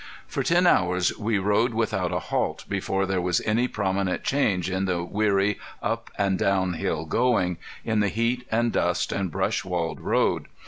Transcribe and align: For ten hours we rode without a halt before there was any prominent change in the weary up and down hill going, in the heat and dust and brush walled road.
For 0.25 0.41
ten 0.41 0.65
hours 0.65 1.15
we 1.19 1.37
rode 1.37 1.75
without 1.75 2.11
a 2.11 2.17
halt 2.17 2.65
before 2.67 3.05
there 3.05 3.21
was 3.21 3.39
any 3.41 3.67
prominent 3.67 4.23
change 4.23 4.67
in 4.67 4.85
the 4.85 5.03
weary 5.03 5.59
up 5.79 6.09
and 6.17 6.39
down 6.39 6.73
hill 6.73 7.05
going, 7.05 7.57
in 7.85 7.99
the 7.99 8.09
heat 8.09 8.47
and 8.51 8.71
dust 8.71 9.11
and 9.11 9.29
brush 9.29 9.63
walled 9.63 9.99
road. 10.01 10.47